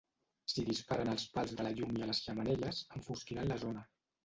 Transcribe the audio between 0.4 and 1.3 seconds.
Si disparen als